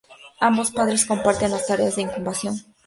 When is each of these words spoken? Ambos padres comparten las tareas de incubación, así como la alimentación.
Ambos 0.39 0.71
padres 0.71 1.05
comparten 1.05 1.51
las 1.51 1.67
tareas 1.67 1.95
de 1.95 2.01
incubación, 2.01 2.25
así 2.25 2.33
como 2.33 2.49
la 2.49 2.55
alimentación. 2.55 2.75